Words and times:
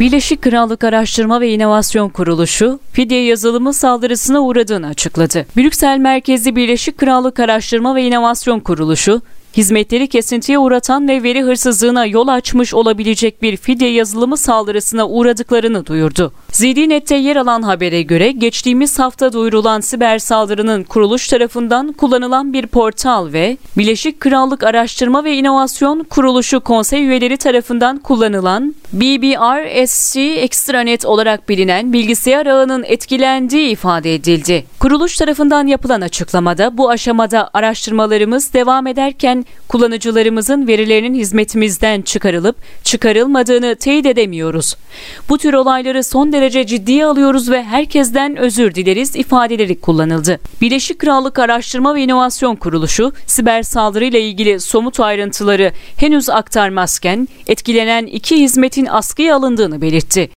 Birleşik 0.00 0.42
Krallık 0.42 0.84
Araştırma 0.84 1.40
ve 1.40 1.50
İnovasyon 1.50 2.08
Kuruluşu, 2.08 2.80
fidye 2.92 3.24
yazılımı 3.24 3.72
saldırısına 3.72 4.40
uğradığını 4.40 4.86
açıkladı. 4.86 5.46
Brüksel 5.56 5.98
merkezli 5.98 6.56
Birleşik 6.56 6.98
Krallık 6.98 7.40
Araştırma 7.40 7.94
ve 7.94 8.02
İnovasyon 8.02 8.60
Kuruluşu, 8.60 9.22
hizmetleri 9.56 10.08
kesintiye 10.08 10.58
uğratan 10.58 11.08
ve 11.08 11.22
veri 11.22 11.42
hırsızlığına 11.42 12.06
yol 12.06 12.28
açmış 12.28 12.74
olabilecek 12.74 13.42
bir 13.42 13.56
fidye 13.56 13.92
yazılımı 13.92 14.36
saldırısına 14.36 15.08
uğradıklarını 15.08 15.86
duyurdu. 15.86 16.32
ZDNet'te 16.52 17.16
yer 17.16 17.36
alan 17.36 17.62
habere 17.62 18.02
göre 18.02 18.32
geçtiğimiz 18.32 18.98
hafta 18.98 19.32
duyurulan 19.32 19.80
siber 19.80 20.18
saldırının 20.18 20.84
kuruluş 20.84 21.28
tarafından 21.28 21.92
kullanılan 21.92 22.52
bir 22.52 22.66
portal 22.66 23.32
ve 23.32 23.56
Birleşik 23.76 24.20
Krallık 24.20 24.64
Araştırma 24.64 25.24
ve 25.24 25.36
İnovasyon 25.36 26.04
Kuruluşu 26.04 26.60
konsey 26.60 27.06
üyeleri 27.06 27.36
tarafından 27.36 27.98
kullanılan 27.98 28.74
BBRSC 28.92 30.20
Extranet 30.20 31.04
olarak 31.04 31.48
bilinen 31.48 31.92
bilgisayar 31.92 32.46
ağının 32.46 32.84
etkilendiği 32.84 33.70
ifade 33.70 34.14
edildi. 34.14 34.64
Kuruluş 34.80 35.16
tarafından 35.16 35.66
yapılan 35.66 36.00
açıklamada 36.00 36.78
bu 36.78 36.90
aşamada 36.90 37.50
araştırmalarımız 37.54 38.52
devam 38.52 38.86
ederken 38.86 39.44
kullanıcılarımızın 39.68 40.66
verilerinin 40.66 41.14
hizmetimizden 41.14 42.02
çıkarılıp 42.02 42.56
çıkarılmadığını 42.84 43.76
teyit 43.76 44.06
edemiyoruz. 44.06 44.76
Bu 45.28 45.38
tür 45.38 45.54
olayları 45.54 46.04
son 46.04 46.32
derece 46.32 46.66
ciddiye 46.66 47.06
alıyoruz 47.06 47.50
ve 47.50 47.64
herkesten 47.64 48.36
özür 48.36 48.74
dileriz 48.74 49.16
ifadeleri 49.16 49.80
kullanıldı. 49.80 50.40
Birleşik 50.60 50.98
Krallık 50.98 51.38
Araştırma 51.38 51.94
ve 51.94 52.02
İnovasyon 52.02 52.56
Kuruluşu 52.56 53.12
siber 53.26 53.62
saldırıyla 53.62 54.18
ilgili 54.18 54.60
somut 54.60 55.00
ayrıntıları 55.00 55.72
henüz 55.96 56.30
aktarmazken 56.30 57.28
etkilenen 57.46 58.06
iki 58.06 58.36
hizmetin 58.36 58.86
askıya 58.86 59.36
alındığını 59.36 59.82
belirtti. 59.82 60.37